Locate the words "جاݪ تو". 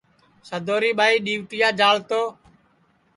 1.79-2.21